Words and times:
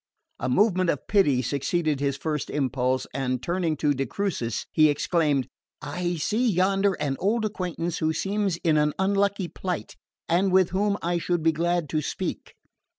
A 0.39 0.49
movement 0.49 0.89
of 0.89 1.05
pity 1.07 1.43
succeeded 1.43 1.99
his 1.99 2.17
first 2.17 2.49
impulse, 2.49 3.05
and 3.13 3.39
turning 3.39 3.77
to 3.77 3.93
de 3.93 4.07
Crucis 4.07 4.65
he 4.71 4.89
exclaimed: 4.89 5.47
"I 5.79 6.15
see 6.15 6.49
yonder 6.49 6.93
an 6.95 7.17
old 7.19 7.45
acquaintance 7.45 7.99
who 7.99 8.11
seems 8.11 8.57
in 8.63 8.77
an 8.77 8.93
unlucky 8.97 9.47
plight 9.47 9.95
and 10.27 10.51
with 10.51 10.71
whom 10.71 10.97
I 11.03 11.19
should 11.19 11.43
be 11.43 11.51
glad 11.51 11.87
to 11.89 12.01
speak." 12.01 12.55